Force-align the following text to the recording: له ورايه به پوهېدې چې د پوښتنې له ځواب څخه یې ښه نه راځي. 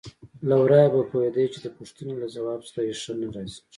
له 0.47 0.55
ورايه 0.61 0.87
به 0.93 1.01
پوهېدې 1.09 1.45
چې 1.53 1.59
د 1.61 1.67
پوښتنې 1.77 2.13
له 2.21 2.27
ځواب 2.35 2.59
څخه 2.67 2.79
یې 2.87 2.93
ښه 3.01 3.13
نه 3.21 3.27
راځي. 3.35 3.59